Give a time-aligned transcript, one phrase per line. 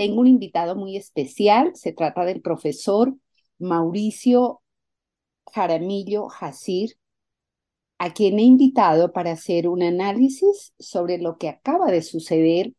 [0.00, 3.14] tengo un invitado muy especial, se trata del profesor
[3.58, 4.62] Mauricio
[5.52, 6.96] Jaramillo Jacir,
[7.98, 12.72] a quien he invitado para hacer un análisis sobre lo que acaba de suceder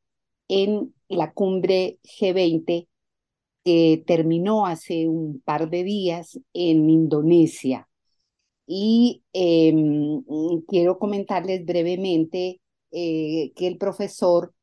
[0.47, 2.87] en la cumbre G20
[3.63, 7.87] que terminó hace un par de días en Indonesia.
[8.65, 10.23] Y em,
[10.67, 14.55] quiero comentarles brevemente eh, que el profesor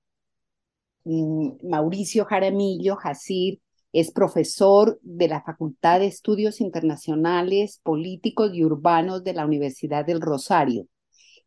[1.63, 3.61] Mauricio Jaramillo Jacir
[3.93, 10.21] es profesor de la Facultad de Estudios Internacionales, Políticos y Urbanos de la Universidad del
[10.21, 10.87] Rosario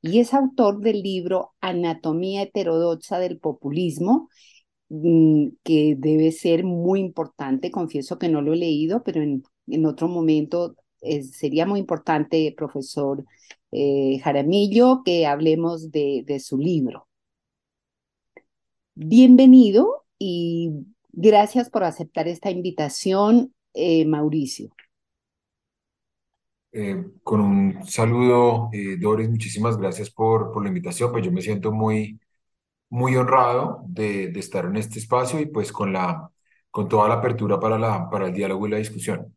[0.01, 4.29] y es autor del libro Anatomía heterodoxa del populismo,
[4.89, 7.71] mm, que debe ser muy importante.
[7.71, 9.43] Confieso que no lo he leído, pero en,
[9.85, 10.75] otro momento
[11.31, 13.25] sería muy importante, profesor
[13.71, 17.07] eh, Jaramillo, que hablemos de su libro.
[18.95, 24.69] Bienvenido y Gracias por aceptar esta invitación, eh, Mauricio.
[26.71, 31.11] Eh, con un saludo, eh, Doris, muchísimas gracias por, por la invitación.
[31.11, 32.17] Pues yo me siento muy,
[32.89, 36.31] muy honrado de, de, estar en este espacio y pues con, la,
[36.69, 39.35] con toda la apertura para, la, para el diálogo y la discusión.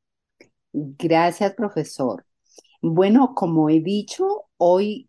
[0.72, 2.24] Gracias, profesor.
[2.80, 5.08] Bueno, como he dicho, hoy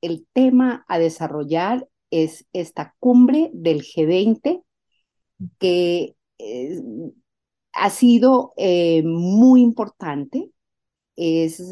[0.00, 1.86] el tema a desarrollar
[2.24, 4.62] es esta cumbre del G20
[5.58, 6.82] que eh,
[7.72, 10.50] ha sido eh, muy importante.
[11.16, 11.62] Es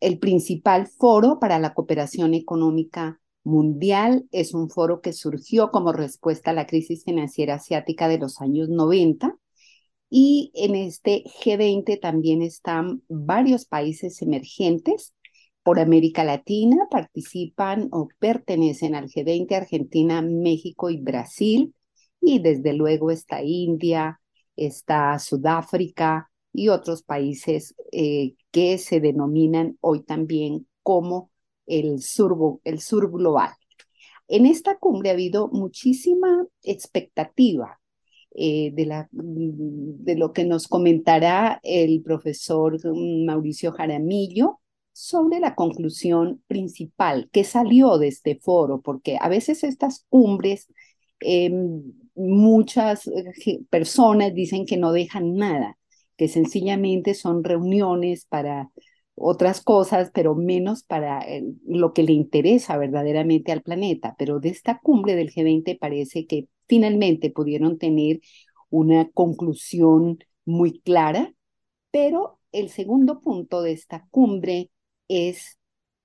[0.00, 4.26] el principal foro para la cooperación económica mundial.
[4.30, 8.68] Es un foro que surgió como respuesta a la crisis financiera asiática de los años
[8.68, 9.36] 90.
[10.10, 15.14] Y en este G20 también están varios países emergentes
[15.70, 21.76] por América Latina, participan o pertenecen al G20 Argentina, México y Brasil
[22.20, 24.20] y desde luego está India,
[24.56, 31.30] está Sudáfrica y otros países eh, que se denominan hoy también como
[31.66, 33.52] el sur, el sur global.
[34.26, 37.78] En esta cumbre ha habido muchísima expectativa
[38.34, 42.76] eh, de, la, de lo que nos comentará el profesor
[43.24, 44.59] Mauricio Jaramillo
[44.92, 50.68] sobre la conclusión principal que salió de este foro, porque a veces estas cumbres
[51.20, 51.82] em,
[52.14, 55.78] muchas eh, personas dicen que no dejan nada,
[56.16, 58.70] que sencillamente son reuniones para
[59.14, 64.14] otras cosas, pero menos para eh, lo que le interesa verdaderamente al planeta.
[64.18, 68.20] Pero de esta cumbre del G20 parece que finalmente pudieron tener
[68.70, 71.34] una conclusión muy clara,
[71.90, 74.70] pero el segundo punto de esta cumbre
[75.10, 75.58] es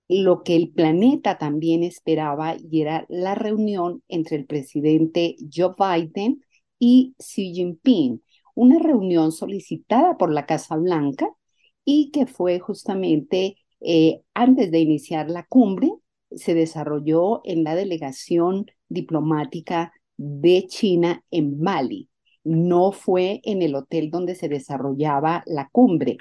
[0.07, 6.43] lo que el planeta también esperaba y era la reunión entre el presidente Joe Biden
[6.79, 8.21] y Xi Jinping,
[8.55, 11.27] una reunión solicitada por la Casa Blanca
[11.83, 15.91] y que fue justamente eh, antes de iniciar la cumbre,
[16.31, 22.09] se desarrolló en la delegación diplomática de China en Bali.
[22.43, 26.17] No fue en el hotel donde se desarrollaba la cumbre.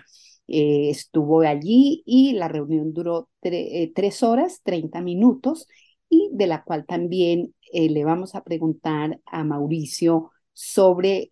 [0.47, 5.67] Eh, estuvo allí y la reunión duró eh, tres horas, 30 minutos,
[6.09, 11.31] y de la cual también eh, le vamos a preguntar a Mauricio sobre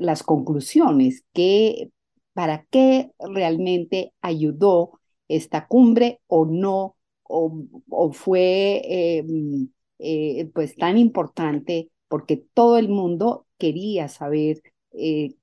[0.00, 1.90] las conclusiones, que,
[2.34, 9.24] para qué realmente ayudó esta cumbre o no, o, o fue
[10.52, 14.62] pues tan importante porque todo el mundo quería saber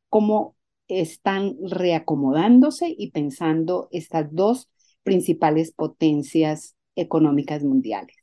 [0.10, 0.57] cómo
[0.88, 4.70] están reacomodándose y pensando estas dos
[5.04, 8.16] principales potencias económicas mundiales.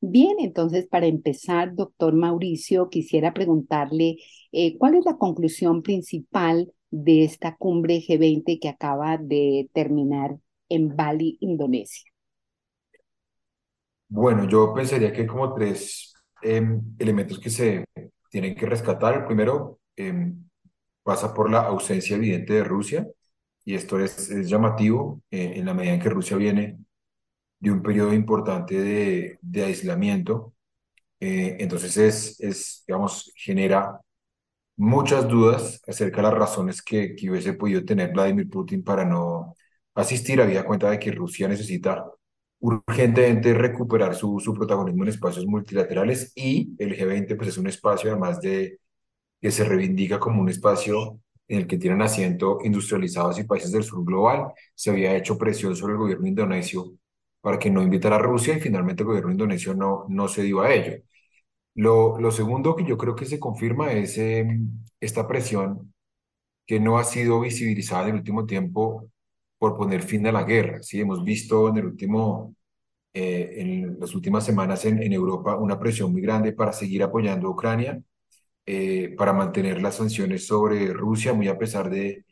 [0.00, 4.16] Bien, entonces para empezar, doctor Mauricio, quisiera preguntarle
[4.50, 10.36] eh, cuál es la conclusión principal de esta cumbre G20 que acaba de terminar
[10.68, 12.10] en Bali, Indonesia?
[14.08, 16.12] Bueno, yo pensaría que hay como tres
[16.42, 17.84] em, elementos que se
[18.30, 19.26] tienen que rescatar.
[19.26, 20.44] Primero em,
[21.02, 23.06] pasa por la ausencia evidente de Rusia,
[23.64, 26.78] y esto es, llamativo eh, en la medida en que Rusia viene
[27.60, 30.54] de un periodo importante de, de aislamiento.
[31.20, 34.00] Eh, entonces es, es, digamos, genera
[34.76, 39.54] muchas dudas acerca de las razones que, que hubiese podido tener Vladimir Putin para no
[39.94, 40.40] asistir.
[40.40, 42.04] Había cuenta de que Rusia necesita
[42.60, 48.10] urgentemente recuperar su, su protagonismo en espacios multilaterales y el G20 pues es un espacio
[48.10, 48.78] además de
[49.42, 53.84] que se reivindica como un espacio en el que tienen asiento industrializados y países del
[53.84, 54.52] sur global.
[54.74, 56.94] Se había hecho presión sobre el gobierno indonesio
[57.40, 60.74] para que no invitara a Rusia y finalmente el gobierno indonesio no, no se a
[60.74, 61.02] ello.
[61.74, 64.68] Lo, lo segundo que yo creo que se confirma es em,
[65.00, 65.94] esta presión
[66.66, 69.08] que no ha sido visibilizada en el último tiempo
[69.58, 70.82] por poner fin a la guerra.
[70.82, 72.54] Sí, hemos visto en el último,
[73.14, 77.48] eh, en las últimas semanas en, en, Europa una presión muy grande para seguir apoyando
[77.48, 78.02] a Ucrania,
[78.66, 82.24] eh, para mantener las sanciones sobre Rusia, muy a pesar de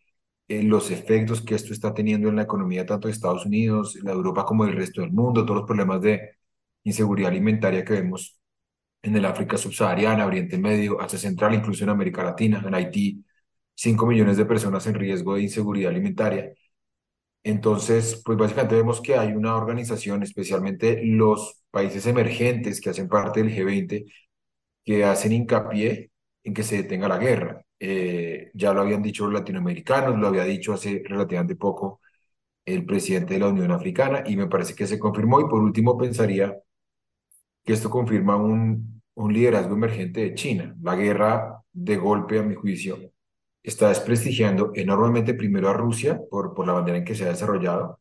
[0.48, 4.12] eh, los efectos que esto está teniendo en la economía tanto de Estados Unidos, la
[4.12, 6.36] Europa como del resto del mundo, todos los problemas de
[6.84, 8.40] inseguridad alimentaria que vemos
[9.02, 13.24] en el África subsahariana, Oriente Medio, Asia Central, incluso en América Latina, en Haití,
[13.74, 16.52] 5 millones de personas en riesgo de inseguridad alimentaria.
[17.42, 23.42] Entonces, pues básicamente vemos que hay una organización, especialmente los países emergentes que hacen parte
[23.42, 24.04] del G20,
[24.84, 26.09] que hacen hincapié
[26.44, 27.64] en que se detenga la guerra.
[27.78, 32.00] Eh, ya lo habían dicho los latinoamericanos, lo había dicho hace relativamente poco
[32.64, 35.40] el presidente de la Unión Africana y me parece que se confirmó.
[35.40, 36.56] Y por último, pensaría
[37.64, 40.76] que esto confirma un, un liderazgo emergente de China.
[40.82, 42.98] La guerra, de golpe, a mi juicio,
[43.62, 48.00] está desprestigiando enormemente primero a Rusia por, por la manera en que se ha desarrollado,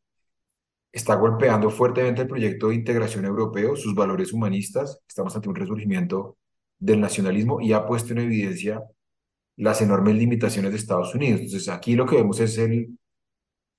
[0.92, 6.38] está golpeando fuertemente el proyecto de integración europeo, sus valores humanistas, estamos ante un resurgimiento
[6.80, 8.84] del nacionalismo y ha puesto en evidencia
[9.58, 11.42] las enormes limitaciones de Estados Unidos.
[11.42, 12.98] Entonces aquí lo que vemos es el,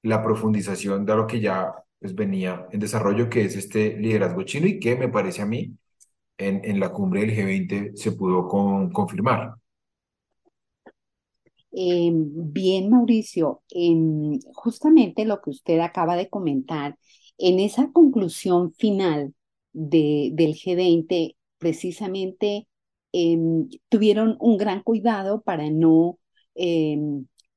[0.02, 4.66] la profundización de lo que ya pues, venía en desarrollo, que es este liderazgo chino
[4.66, 5.72] y que me parece a mí
[6.38, 9.54] en, en la cumbre del G20 se pudo con, confirmar.
[11.72, 16.98] Eh, bien, Mauricio, en justamente lo que usted acaba de comentar,
[17.38, 19.34] en esa conclusión final
[19.72, 22.66] de, del G20, precisamente
[23.12, 23.38] eh,
[23.88, 26.18] tuvieron un gran cuidado para no
[26.54, 26.98] eh,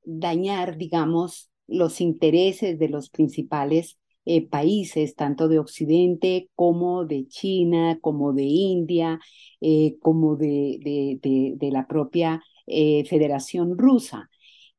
[0.03, 7.97] dañar, digamos, los intereses de los principales eh, países, tanto de Occidente como de China,
[8.01, 9.19] como de India,
[9.59, 14.29] eh, como de, de, de, de, la propia eh, Federación Rusa.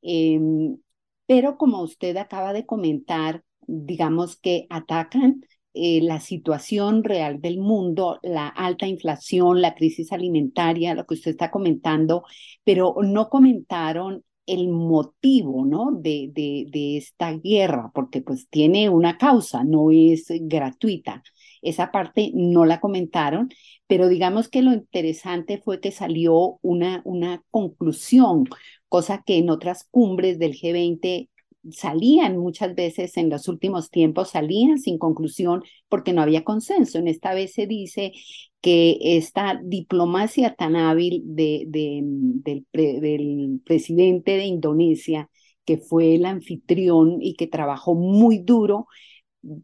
[0.03, 0.79] Em,
[1.27, 5.43] pero como usted acaba de comentar, digamos que atacan
[5.75, 11.32] eh, la situación real del mundo, la alta inflación, la crisis alimentaria, lo que usted
[11.32, 12.25] está comentando,
[12.65, 15.91] pero no comentaron el motivo ¿no?
[15.93, 21.23] de, de, de esta guerra, porque pues tiene una causa, no es gratuita.
[21.62, 23.49] Esa parte no la comentaron,
[23.87, 28.44] pero digamos que lo interesante fue que salió una, una conclusión,
[28.89, 31.31] cosa que en otras cumbres del G20
[31.71, 36.99] salían muchas veces en los últimos tiempos, salían sin conclusión porque no había consenso.
[36.99, 38.13] En esta vez se dice
[38.61, 45.31] que esta diplomacia tan hábil de, de, del, pre, del presidente de Indonesia,
[45.65, 48.87] que fue el anfitrión y que trabajó muy duro,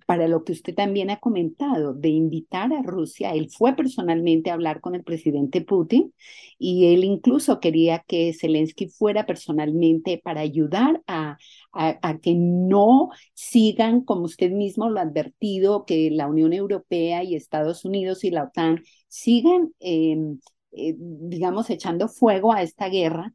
[0.07, 3.33] para lo que usted también ha comentado, de invitar a Rusia.
[3.33, 6.13] Él fue personalmente a hablar con el presidente Putin
[6.59, 11.39] y él incluso quería que Zelensky fuera personalmente para ayudar a,
[11.73, 17.35] a, que no sigan, como usted mismo lo ha advertido, que la Unión Europea y
[17.35, 20.17] Estados Unidos y la OTAN sigan, eh,
[20.73, 23.35] eh, digamos, echando fuego a esta guerra.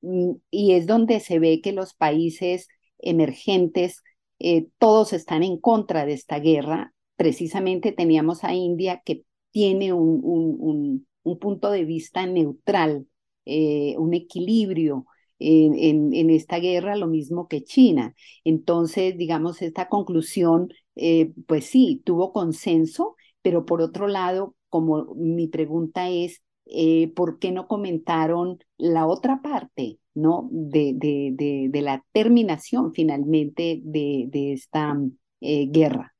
[0.00, 2.68] Mm, y es donde se ve que los países
[2.98, 4.02] emergentes
[4.42, 6.92] eh, todos están en contra de esta guerra.
[7.16, 13.06] Precisamente teníamos a India que tiene un, un, un, un punto de vista neutral,
[13.44, 15.06] eh, un equilibrio
[15.38, 18.14] en, en, en, esta guerra, lo mismo que China.
[18.44, 25.48] Entonces, digamos, esta conclusión, eh, pues sí, tuvo consenso, pero por otro lado, como mi
[25.48, 26.42] pregunta es,
[26.74, 29.98] eh, ¿por qué no comentaron la otra parte?
[30.14, 30.48] ¿no?
[30.52, 34.96] De, de, de, de la terminación finalmente de, de esta
[35.40, 36.14] eh, guerra.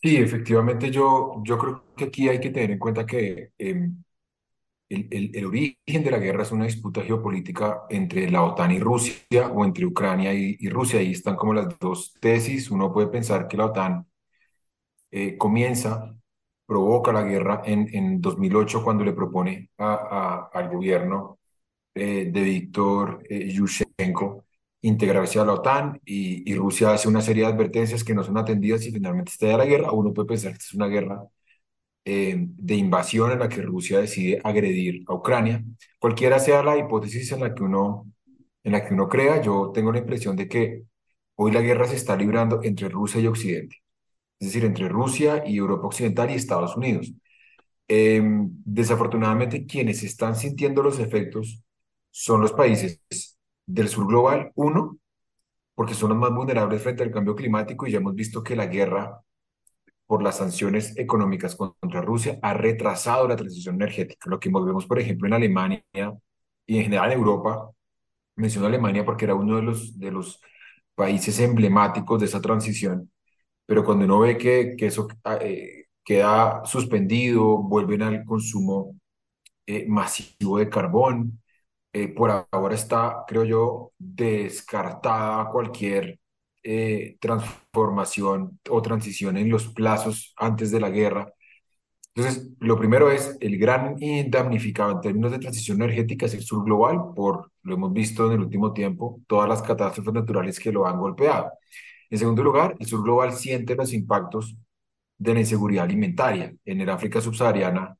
[0.00, 3.90] Sí, efectivamente yo, yo creo que aquí hay que tener en cuenta que eh,
[4.88, 8.80] el, el, el, origen de la guerra es una disputa geopolítica entre la OTAN y
[8.80, 11.00] Rusia o entre Ucrania y, y Rusia.
[11.00, 12.70] Ahí están como las dos tesis.
[12.70, 14.06] Uno puede pensar que la OTAN
[15.10, 16.16] eh, comienza,
[16.68, 21.38] provoca la guerra en, en 2008 cuando le propone al gobierno
[21.94, 24.44] eh, de Víctor eh, Yushchenko
[24.82, 28.86] integrarse a la OTAN y, Rusia hace una serie de advertencias que no son atendidas
[28.86, 29.92] y finalmente estalla la guerra.
[29.92, 31.24] Uno puede pensar que es una guerra
[32.04, 35.64] eh, de invasión en la que Rusia decide agredir a Ucrania.
[35.98, 38.12] Cualquiera sea la hipótesis en la que uno,
[38.64, 40.84] en la que uno crea, yo tengo la impresión de que
[41.36, 43.76] hoy la guerra se está librando entre Rusia y Occidente,
[44.40, 47.12] es decir, entre Rusia y Europa Occidental y Estados Unidos.
[47.88, 48.22] Eh,
[48.64, 51.62] desafortunadamente, quienes están sintiendo los efectos
[52.10, 53.02] son los países
[53.66, 54.98] del sur global, uno,
[55.74, 58.66] porque son los más vulnerables frente al cambio climático y ya hemos visto que la
[58.66, 59.22] guerra
[60.06, 64.30] por las sanciones económicas contra Rusia ha retrasado la transición energética.
[64.30, 65.84] Lo que vemos, por ejemplo, en Alemania
[66.66, 67.70] y en general en Europa,
[68.36, 70.40] menciono Alemania porque era uno de los, de los
[70.94, 73.10] países emblemáticos de esa transición,
[73.68, 75.08] pero cuando uno ve que, que eso
[75.42, 78.96] eh, queda suspendido, vuelven al consumo
[79.66, 81.42] eh, masivo de carbón,
[81.92, 86.20] eh, por ahora está, creo yo, descartada cualquier
[86.62, 91.32] eh, transformación o transición en los plazos antes de la guerra.
[92.14, 93.96] Entonces, lo primero es el gran
[94.28, 98.32] damnificado en términos de transición energética es el sur global, por lo hemos visto en
[98.34, 101.52] el último tiempo, todas las catástrofes naturales que lo han golpeado.
[102.10, 104.56] En segundo lugar, el sur global siente los impactos
[105.18, 106.54] de la inseguridad alimentaria.
[106.64, 107.96] En el África subsahariana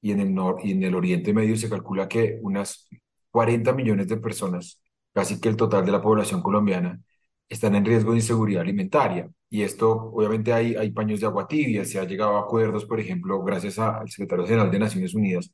[0.00, 2.88] y en el, nor y en el Oriente Medio se calcula que unas
[3.30, 4.80] 40 millones de personas,
[5.12, 7.00] casi que el total de la población colombiana,
[7.48, 9.28] están en riesgo de inseguridad alimentaria.
[9.50, 13.00] Y esto, obviamente, hay, hay paños de agua tibia, se ha llegado a acuerdos, por
[13.00, 15.52] ejemplo, gracias al secretario general de Naciones Unidas,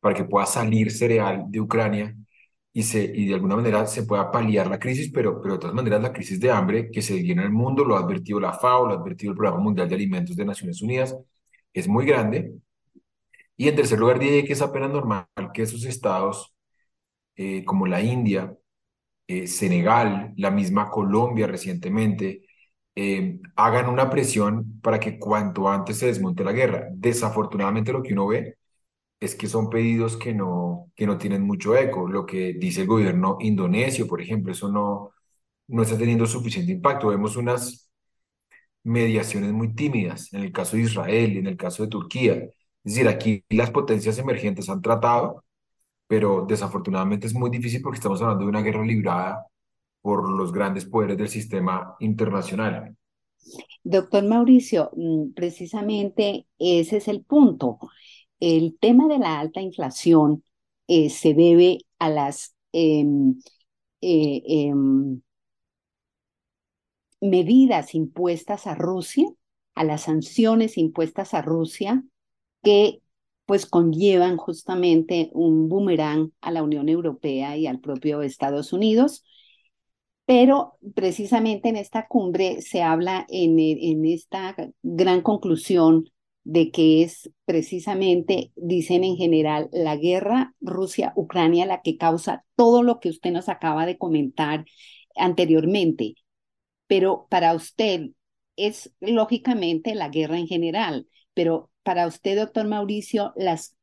[0.00, 2.16] para que pueda salir cereal de Ucrania
[2.78, 6.12] y, de alguna manera se pueda paliar la crisis, pero, pero de todas maneras la
[6.12, 8.92] crisis de hambre que se viene en el mundo, lo ha advertido la FAO, lo
[8.92, 11.16] ha advertido el Programa Mundial de Alimentos de Naciones Unidas,
[11.72, 12.52] es muy grande.
[13.56, 16.54] Y en tercer lugar, diría que es apenas normal que esos estados
[17.36, 18.54] eh, como la India,
[19.28, 22.42] eh, Senegal, la misma Colombia recientemente,
[22.94, 26.88] eh, hagan una presión para que cuanto antes se desmonte la guerra.
[26.92, 28.55] Desafortunadamente lo que uno ve
[29.20, 32.08] es que son pedidos que no, que no tienen mucho eco.
[32.08, 35.12] Lo que dice el gobierno indonesio, por ejemplo, eso no,
[35.68, 37.08] no está teniendo suficiente impacto.
[37.08, 37.90] Vemos unas
[38.84, 42.34] mediaciones muy tímidas en el caso de Israel y en el caso de Turquía.
[42.34, 42.52] Es
[42.94, 45.44] decir, aquí las potencias emergentes han tratado,
[46.06, 49.46] pero desafortunadamente es muy difícil porque estamos hablando de una guerra librada
[50.02, 52.96] por los grandes poderes del sistema internacional.
[53.82, 57.78] Doctor Mauricio, mm, precisamente ese es el punto.
[58.40, 60.44] El tema de la alta inflación
[60.88, 63.04] eh, se debe a las eh,
[64.00, 64.72] eh,
[67.20, 69.26] medidas impuestas a Rusia,
[69.74, 72.04] a las sanciones impuestas a Rusia,
[72.62, 73.00] que
[73.46, 79.24] pues conllevan justamente un boomerang a la Unión Europea y al propio Estados Unidos.
[80.26, 86.10] Pero precisamente en esta cumbre se habla en esta gran conclusión
[86.46, 93.00] de que es precisamente, dicen en general, la guerra Rusia-Ucrania la que causa todo lo
[93.00, 94.64] que usted nos acaba de comentar
[95.16, 96.14] anteriormente.
[96.86, 98.10] Pero para usted
[98.54, 103.74] es lógicamente la guerra en general, pero para usted, doctor Mauricio, las,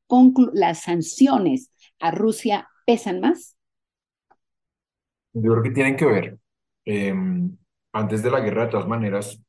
[0.82, 3.58] sanciones a Rusia pesan más?
[5.34, 6.40] Yo creo que tienen que ver.
[6.86, 7.58] Em,
[7.92, 9.42] antes de la guerra, de todas maneras,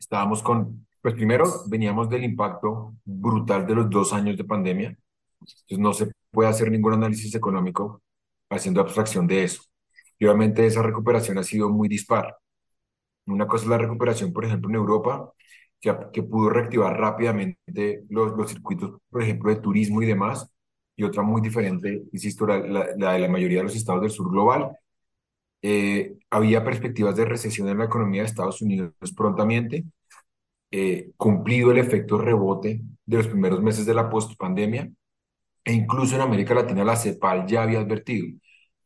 [0.00, 4.96] estábamos con, pues primero veníamos del impacto brutal de los dos años de pandemia.
[5.40, 8.02] Entonces no se puede hacer ningún análisis económico
[8.50, 9.62] haciendo abstracción de eso.
[10.18, 12.36] Y obviamente esa recuperación ha sido muy dispar.
[13.26, 15.32] Una cosa es la recuperación, por ejemplo, en Europa,
[15.80, 20.50] que, pudo reactivar rápidamente los, los circuitos, por ejemplo, de turismo y demás,
[20.96, 24.30] y otra muy diferente, insisto, la, la, de la mayoría de los estados del sur
[24.30, 24.76] global.
[25.62, 29.84] Eh, había perspectivas de recesión en la economía de Estados Unidos prontamente,
[30.70, 34.90] eh, cumplido el efecto rebote de los primeros meses de la postpandemia,
[35.64, 38.28] e incluso en América Latina la CEPAL ya había advertido,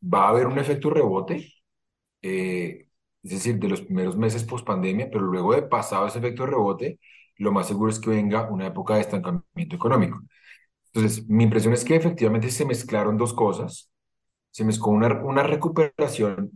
[0.03, 1.53] va a haber un efecto rebote,
[2.23, 2.89] eh,
[3.23, 6.99] es decir, de los primeros meses post pandemia, pero luego de pasado ese efecto rebote,
[7.37, 10.21] lo más seguro es que venga una época de estancamiento económico.
[10.93, 13.91] Entonces, mi impresión es que efectivamente se mezclaron dos cosas.
[14.51, 16.53] Se mezcló una, una recuperación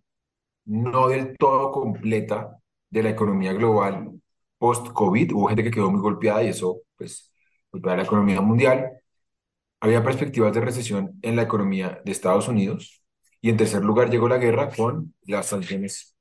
[0.67, 2.59] no del todo completa
[2.91, 4.13] de la economía global
[4.59, 5.33] post-COVID.
[5.33, 7.33] Hubo gente que quedó muy golpeada y eso, pues,
[7.73, 8.93] golpea la economía mundial.
[9.81, 13.03] había perspectivas de recesión en la economía de Estados Unidos
[13.41, 16.17] y en tercer lugar llegó la guerra con las sanciones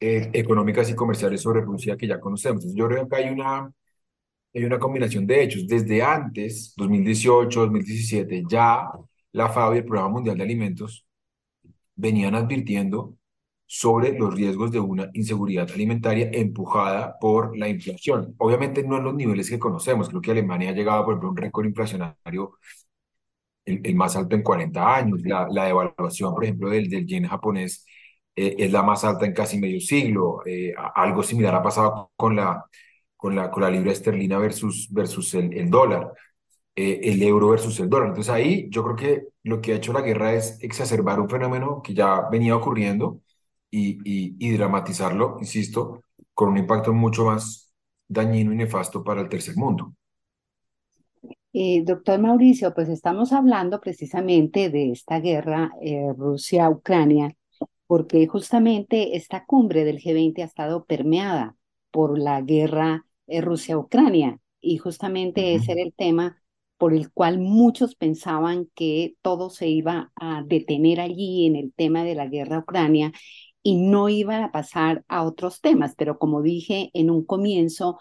[0.00, 2.64] eh, económicas y comerciales sobre Rusia que ya conocemos.
[2.64, 3.72] Entonces, yo creo que hay una,
[4.54, 5.66] hay una combinación de hechos.
[5.66, 8.88] Desde antes, 2018, 2017, ya
[9.32, 11.06] la FAO y el Programa Mundial de Alimentos
[11.96, 13.16] venían advirtiendo
[13.66, 18.34] sobre los riesgos de una inseguridad alimentaria empujada por la inflación.
[18.38, 21.32] Obviamente no en los niveles que conocemos, creo que Alemania ha llegado, por ejemplo, a
[21.32, 22.58] un récord inflacionario
[23.64, 25.20] el, más alto en 40 años.
[25.24, 27.86] La, la devaluación, por ejemplo, del, del yen japonés
[28.36, 30.40] eh, es la más alta en casi medio siglo.
[30.46, 32.64] Eh, algo similar ha pasado con la,
[33.16, 36.12] con la, con la libra esterlina versus, versus el, el dólar,
[36.76, 38.08] eh, el euro versus el dólar.
[38.08, 41.82] Entonces ahí yo creo que lo que ha hecho la guerra es exacerbar un fenómeno
[41.82, 43.20] que ya venía ocurriendo
[43.74, 46.02] y, y, y dramatizarlo, insisto,
[46.32, 47.74] con un impacto mucho más
[48.08, 49.94] dañino y nefasto para el tercer mundo.
[51.52, 57.36] Eh, doctor Mauricio, pues estamos hablando precisamente de esta guerra eh, Rusia-Ucrania,
[57.86, 61.56] porque justamente esta cumbre del G20 ha estado permeada
[61.92, 66.38] por la guerra eh, Rusia-Ucrania y justamente ese era el tema
[66.76, 72.02] por el cual muchos pensaban que todo se iba a detener allí en el tema
[72.04, 73.12] de la guerra Ucrania
[73.64, 77.98] y no iba a pasar a otros temas, pero como dije en un comienzo,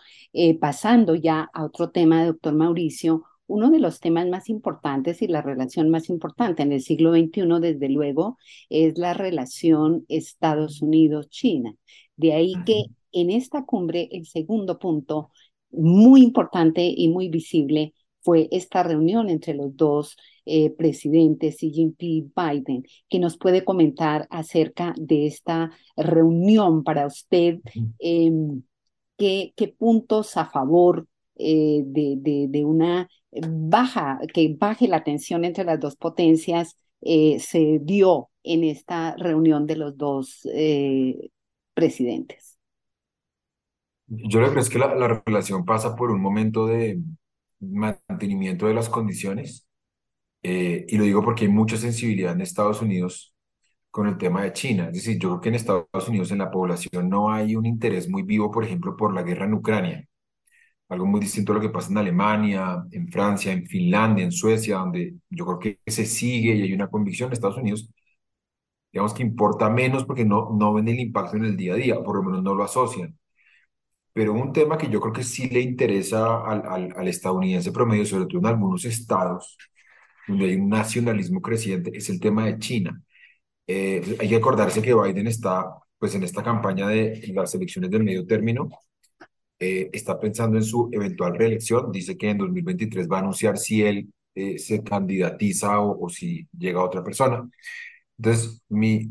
[0.60, 5.42] pasando ya a otro tema, doctor Mauricio, uno de los temas más importantes y la
[5.42, 8.38] relación más importante en el siglo XXI, desde luego,
[8.70, 11.74] es la relación Estados Unidos-China.
[12.16, 15.32] De ahí que en esta cumbre, el segundo punto
[15.72, 17.94] muy importante y muy visible
[18.24, 24.28] fue esta reunión entre los dos eh, presidentes, Xi Jinping Biden, que nos puede comentar
[24.30, 27.60] acerca de esta reunión para usted.
[28.00, 28.64] Em,
[29.18, 35.46] ¿qué, ¿Qué puntos a favor eh, de, de, de, una baja, que baje la tensión
[35.46, 40.48] entre las dos potencias, eh, se dio en esta reunión de los dos
[41.74, 42.60] presidentes.
[44.08, 47.00] Yo creo que es que la, la relación pasa por un momento de
[47.72, 49.68] mantenimiento de las condiciones,
[50.44, 53.34] y lo digo porque hay mucha sensibilidad en Estados Unidos
[53.92, 54.88] con el tema de China.
[54.88, 58.10] Es decir, yo creo que en Estados Unidos en la población no hay un interés
[58.10, 60.08] muy vivo, por ejemplo, por la guerra en Ucrania
[60.90, 64.78] algo muy distinto a lo que pasa en Alemania, en Francia, en Finlandia, en Suecia,
[64.78, 67.90] donde yo creo que se sigue y hay una convicción en Estados Unidos,
[68.94, 72.02] digamos que importa menos porque no, no ven el impacto en el día a día,
[72.04, 73.18] por lo menos no lo asocian.
[74.14, 78.06] Pero un tema que yo creo que sí le interesa al, al, al estadounidense promedio,
[78.06, 79.58] sobre todo en algunos estados,
[80.28, 83.02] donde hay un nacionalismo creciente, es el tema de China.
[83.68, 85.66] Eh, hay que acordarse que Biden está
[85.98, 88.70] pues en esta campaña de las elecciones del medio término,
[89.60, 91.92] eh, está pensando en su eventual reelección.
[91.92, 96.48] Dice que en 2023 va a anunciar si él eh, se candidatiza o, o, si
[96.58, 97.50] llega otra persona.
[98.18, 99.10] Entonces, mi,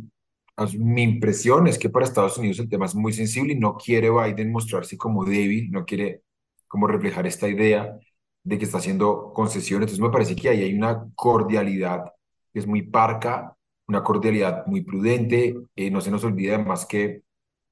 [0.79, 4.11] mi impresión es que para Estados Unidos el tema es muy sensible y no quiere
[4.11, 6.23] Biden mostrarse como débil, no quiere
[6.69, 7.99] como reflejar esta idea
[8.45, 9.87] de que está haciendo concesiones.
[9.87, 12.13] Entonces, me parece que ahí hay una cordialidad
[12.53, 15.57] que es muy parca, una cordialidad muy prudente.
[15.77, 17.23] Eh, no se nos olvide además que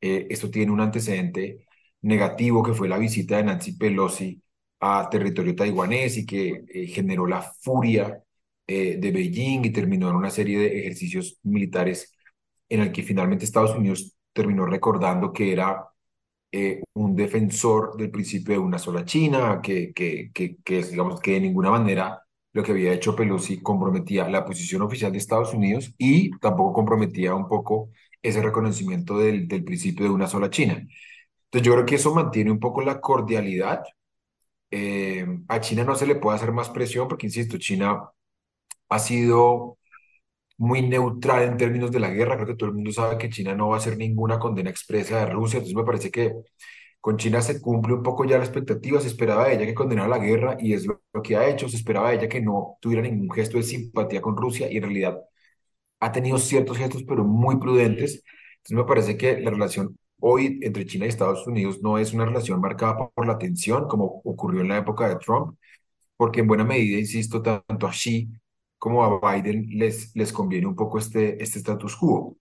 [0.02, 1.66] esto tiene un antecedente
[2.02, 4.42] negativo que fue la visita de Nancy Pelosi
[4.80, 8.22] a territorio taiwanés y que eh, generó la furia
[8.66, 12.14] eh, de Beijing y terminó en una serie de ejercicios militares
[12.70, 15.86] en el que finalmente Estados Unidos terminó recordando que era
[16.52, 21.32] eh, un defensor del principio de una sola China, que, que, que, que, digamos que
[21.32, 25.94] de ninguna manera lo que había hecho Pelosi comprometía la posición oficial de Estados Unidos
[25.98, 27.90] y tampoco comprometía un poco
[28.22, 30.74] ese reconocimiento del, del principio de una sola China.
[30.74, 33.82] Entonces yo creo que eso mantiene un poco la cordialidad.
[34.70, 38.10] Eh, a China no se le puede hacer más presión porque, insisto, China
[38.88, 39.78] ha sido
[40.60, 42.36] muy neutral en términos de la guerra.
[42.36, 45.20] Creo que todo el mundo sabe que China no va a hacer ninguna condena expresa
[45.20, 45.58] de Rusia.
[45.58, 46.34] Entonces me parece que
[47.00, 49.00] con China se cumple un poco ya la expectativa.
[49.00, 51.68] Se esperaba de ella que condenara la guerra y es lo, que ha hecho.
[51.68, 54.82] Se esperaba de ella que no tuviera ningún gesto de simpatía con Rusia y en
[54.84, 55.18] realidad
[56.00, 58.22] ha tenido ciertos gestos, pero muy prudentes.
[58.58, 62.26] Entonces me parece que la relación hoy entre China y Estados Unidos no es una
[62.26, 65.56] relación marcada por la tensión como ocurrió en la época de Trump,
[66.16, 68.28] porque en buena medida, insisto, tanto a Xi
[68.80, 72.36] como a Biden les, les conviene un poco este, este status quo.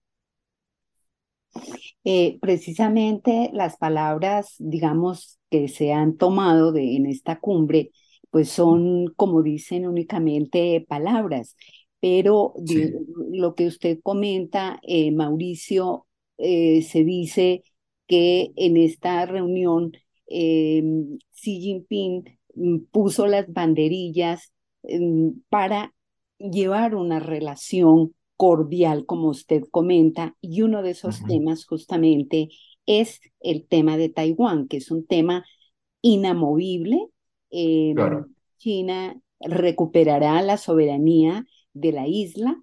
[2.02, 7.90] Eh, precisamente las palabras, digamos, que se han tomado de, en esta cumbre,
[8.30, 11.56] pues son, como dicen, únicamente palabras.
[12.00, 12.90] Pero sí.
[13.30, 16.06] lo que usted comenta, eh, Mauricio,
[16.38, 17.64] eh, se dice
[18.06, 19.92] que en esta reunión
[20.26, 20.82] eh,
[21.32, 22.24] Xi Jinping
[22.54, 25.92] mm, puso las banderillas em, para
[26.40, 32.48] llevar una relación cordial, como usted comenta, y uno de esos temas justamente
[32.86, 35.44] es el tema de Taiwán, que es un tema
[36.00, 37.06] inamovible.
[37.50, 37.96] Em,
[38.56, 42.56] China recuperará la soberanía de la isla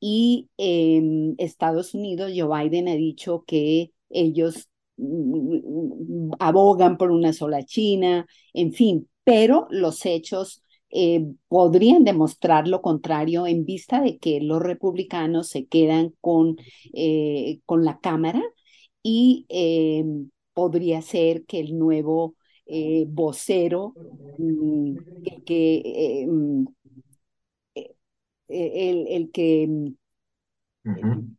[0.00, 7.64] y em, Estados Unidos, Joe Biden ha dicho que ellos mm, abogan por una sola
[7.64, 14.40] China, en fin, pero los hechos eh, podrían demostrar lo contrario en vista de que
[14.42, 16.56] los republicanos se quedan con,
[16.92, 18.42] eh, con la Cámara
[19.02, 23.94] y em, podría ser que el nuevo eh, vocero
[24.38, 24.96] mm,
[25.46, 25.82] que,
[26.24, 26.66] em,
[28.48, 29.92] el, el, que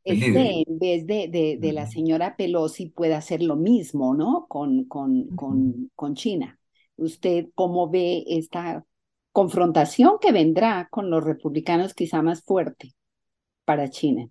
[0.04, 4.48] esté en vez de, de, la señora Pelosi pueda hacer lo mismo, ¿no?
[4.48, 6.60] Con, con, con, con China.
[6.96, 8.86] ¿Usted cómo ve esta
[9.34, 12.96] confrontación que vendrá con los republicanos quizá más fuerte
[13.66, 14.30] para China?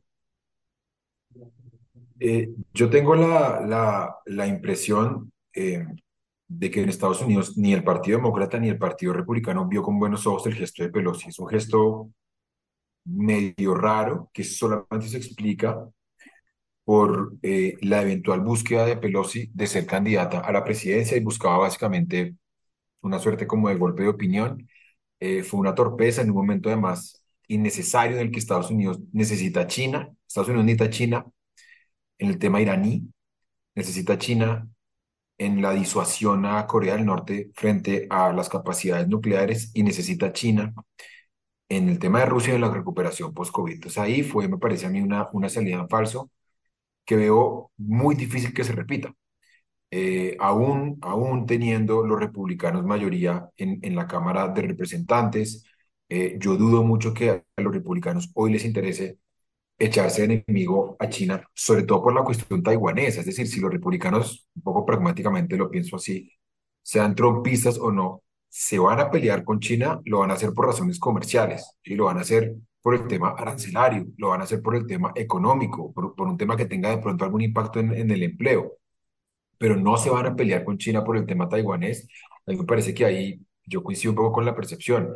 [2.20, 5.84] Eh, yo tengo la, la, la impresión eh,
[6.48, 9.98] de que en Estados Unidos ni el Partido Demócrata ni el Partido Republicano vio con
[9.98, 11.28] buenos ojos el gesto de Pelosi.
[11.30, 12.10] Es un gesto
[13.04, 15.88] medio raro que solamente se explica
[16.84, 21.58] por eh, la eventual búsqueda de Pelosi de ser candidata a la presidencia y buscaba
[21.58, 22.34] básicamente
[23.02, 24.68] una suerte como de golpe de opinión.
[25.24, 29.68] Eh, fue una torpeza en un momento además innecesario en el que Estados Unidos necesita
[29.68, 31.26] China, Estados Unidos necesita China
[32.18, 33.12] en el tema iraní,
[33.76, 34.68] necesita China
[35.38, 40.74] en la disuasión a Corea del Norte frente a las capacidades nucleares y necesita China
[41.68, 43.74] en el tema de Rusia y en la recuperación post-COVID.
[43.74, 46.30] Entonces ahí fue, me parece a mí, una, una salida en falso
[47.04, 49.14] que veo muy difícil que se repita.
[49.94, 55.66] Eh, aún, aún teniendo los republicanos mayoría en, en la Cámara de Representantes,
[56.08, 59.18] eh, yo dudo mucho que a los republicanos hoy les interese
[59.78, 63.20] echarse enemigo a China, sobre todo por la cuestión taiwanesa.
[63.20, 66.30] Es decir, si los republicanos, un poco pragmáticamente lo pienso así,
[66.82, 70.66] sean trompistas o no, se van a pelear con China, lo van a hacer por
[70.66, 74.62] razones comerciales, y lo van a hacer por el tema arancelario, lo van a hacer
[74.62, 77.92] por el tema económico, por, por un tema que tenga de pronto algún impacto en,
[77.94, 78.78] en, el empleo,
[79.62, 82.08] pero no se van a pelear con China por el tema taiwanés.
[82.44, 85.14] A mí me parece que ahí yo coincido un poco con la percepción.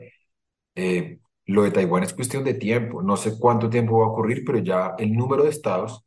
[0.76, 4.44] Eh, lo de Taiwán es cuestión de tiempo, no sé cuánto tiempo va a ocurrir,
[4.46, 6.04] pero ya el número de estados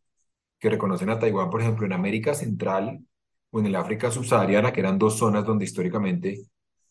[0.58, 3.02] que reconocen a Taiwán, por ejemplo, en América Central
[3.52, 6.40] o en el África subsahariana, que eran dos zonas donde históricamente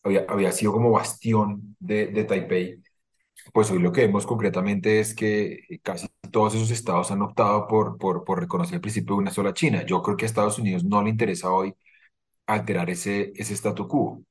[0.03, 2.83] había, había sido como bastión de, de Taipei,
[3.53, 7.99] pues hoy lo que vemos concretamente es que casi todos esos estados han optado por,
[7.99, 9.85] por, reconocer el principio de una sola China.
[9.87, 11.75] Yo creo que a Estados Unidos no le interesa hoy
[12.47, 14.23] alterar ese, ese statu quo.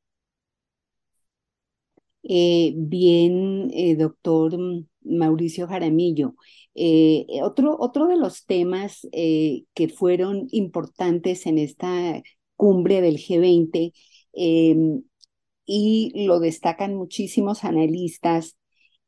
[2.30, 4.58] Eh, bien, eh, doctor
[5.04, 6.36] Mauricio Jaramillo.
[6.76, 12.22] Eh, otro, otro de los temas que fueron importantes en esta
[12.56, 13.94] cumbre del G20
[14.34, 15.04] em,
[15.66, 18.57] y lo destacan muchísimos analistas,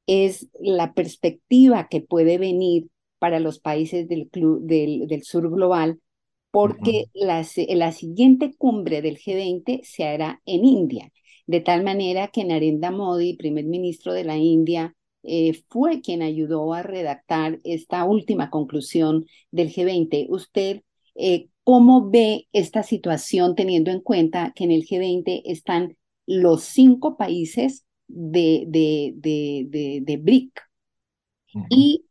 [0.10, 2.88] es la perspectiva que puede venir
[3.20, 6.00] para los países del, club, del, del sur global,
[6.50, 11.12] porque la, la siguiente cumbre del G20 se hará en India,
[11.46, 16.74] de tal manera que Narendra Modi, primer ministro de la India, eh, fue quien ayudó
[16.74, 20.26] a redactar esta última conclusión del G20.
[20.30, 20.82] ¿Usted
[21.14, 27.16] eh, cómo ve esta situación teniendo en cuenta que en el G20 están los cinco
[27.16, 30.62] países de, de, de, de, BRIC
[31.70, 32.06] y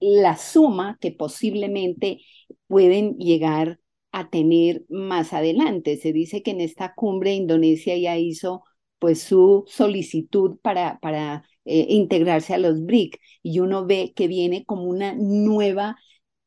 [0.00, 2.20] la suma que posiblemente
[2.66, 3.80] pueden llegar
[4.12, 5.96] a tener más adelante.
[5.96, 8.64] Se dice que en esta cumbre Indonesia ya hizo
[8.98, 14.64] pues su solicitud para, para eh, integrarse a los BRIC y uno ve que viene
[14.64, 15.96] como una nueva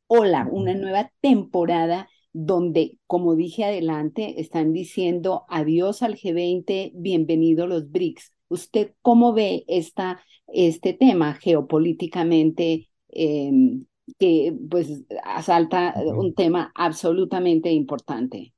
[0.08, 7.92] ola, una nueva temporada donde, como dije adelante, están diciendo adiós al G20, bienvenidos los
[7.92, 8.32] BRICS.
[8.48, 13.86] ¿Usted cómo ve esta, este tema geopolíticamente em,
[14.20, 18.54] que pues asalta un tema absolutamente importante?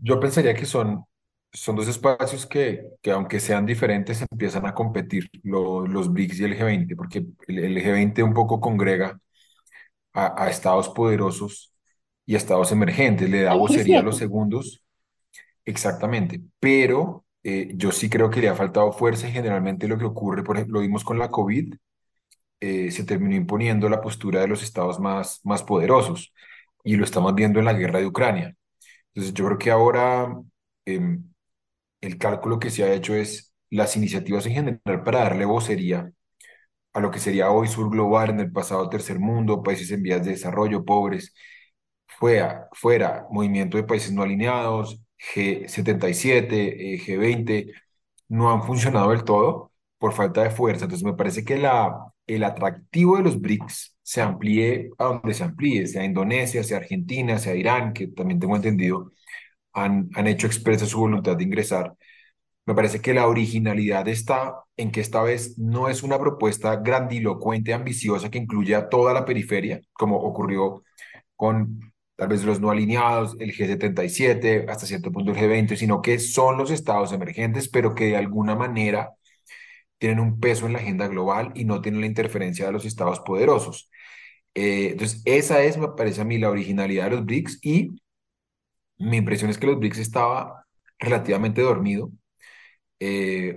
[0.00, 1.04] Yo pensaría que son,
[1.52, 6.58] son dos espacios que, que, aunque sean diferentes, empiezan a competir los BRICS y el
[6.58, 9.20] G20, porque el, G20 un poco congrega
[10.14, 11.70] a, a estados poderosos
[12.26, 13.28] y estados emergentes.
[13.28, 14.84] Le da vocería a los segundos.
[15.64, 16.40] Exactamente.
[16.58, 20.42] Pero eh, yo sí creo que le ha faltado fuerza y generalmente lo que ocurre,
[20.44, 21.74] por ejemplo, lo vimos con la COVID,
[22.60, 26.34] eh, se terminó imponiendo la postura de los estados más, más poderosos
[26.84, 28.56] y lo estamos viendo en la guerra de Ucrania.
[29.14, 30.40] Entonces yo creo que ahora
[30.84, 31.24] em,
[32.00, 36.12] el cálculo que se ha hecho es las iniciativas en general para darle vocería
[36.92, 40.24] a lo que sería hoy sur global, en el pasado tercer mundo, países en vías
[40.24, 41.34] de desarrollo, pobres,
[42.18, 47.72] fuera, fuera movimiento de países no alineados, G77, G20,
[48.28, 50.84] no han funcionado del todo por falta de fuerza.
[50.84, 55.44] Entonces me parece que la, el atractivo de los BRICS se amplíe a donde se
[55.44, 59.12] amplíe, sea Indonesia, sea Argentina, sea Irán, que también tengo entendido,
[59.72, 61.94] han, han hecho expresa su voluntad de ingresar.
[62.66, 67.74] Me parece que la originalidad está en que esta vez no es una propuesta grandilocuente,
[67.74, 70.84] ambiciosa, que incluye a toda la periferia, como ocurrió
[71.36, 76.18] con tal vez los no alineados, el G77, hasta cierto punto el G20, sino que
[76.18, 79.14] son los estados emergentes, pero que de alguna manera
[79.98, 83.20] tienen un peso en la agenda global y no tienen la interferencia de los estados
[83.20, 83.90] poderosos.
[84.54, 87.90] Eh, entonces, esa es, me parece a mí, la originalidad de los BRICS y
[88.98, 90.66] mi impresión es que los BRICS estaba
[90.98, 92.10] relativamente dormido,
[93.00, 93.56] eh,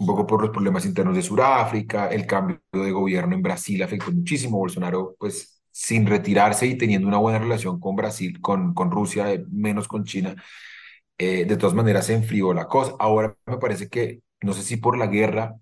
[0.00, 4.12] un poco por los problemas internos de Sudáfrica, el cambio de gobierno en Brasil afectó
[4.12, 9.32] muchísimo, Bolsonaro pues sin retirarse y teniendo una buena relación con Brasil, con, con Rusia,
[9.32, 10.36] eh, menos con China,
[11.18, 12.94] eh, de todas maneras se enfrió la cosa.
[12.98, 15.56] Ahora me parece que, no sé si por la guerra,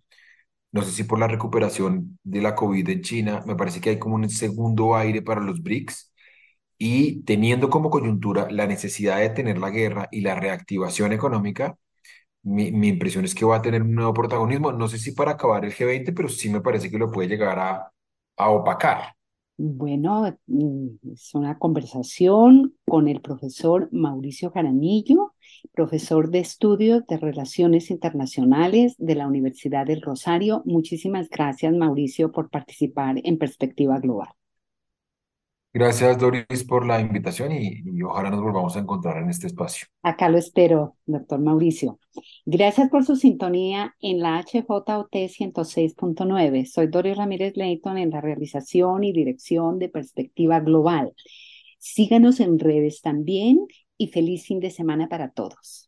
[0.72, 3.98] no sé si por la recuperación de la COVID en China, me parece que hay
[4.00, 6.12] como un segundo aire para los BRICS
[6.78, 11.78] y teniendo como coyuntura la necesidad de tener la guerra y la reactivación económica,
[12.42, 14.72] mi, mi, impresión es que va a tener un nuevo protagonismo.
[14.72, 17.59] No sé si para acabar el G20, pero sí me parece que lo puede llegar
[17.59, 17.92] a,
[18.37, 19.17] a opacar.
[19.60, 25.34] Bueno, mm, es una conversación con el profesor Mauricio Jaramillo,
[25.72, 30.62] profesor de estudios de relaciones internacionales de la Universidad del Rosario.
[30.64, 34.28] Muchísimas gracias, Mauricio, por participar en Perspectiva Global.
[35.78, 39.86] Gracias, Doris, por la invitación y, ojalá nos volvamos a encontrar en este espacio.
[40.02, 42.00] Acá lo espero, doctor Mauricio.
[42.44, 46.66] Gracias por su sintonía en la HJOT 106.9.
[46.66, 51.12] Soy Doris Ramírez Leighton en la realización y dirección de Perspectiva Global.
[51.78, 53.60] Síganos en redes también
[53.96, 55.88] y feliz fin de semana para todos.